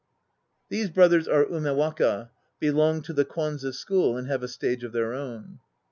[0.69, 5.13] These brothers are Umewaka, belong to the Kwanze School, and have a stage of their
[5.13, 5.59] own.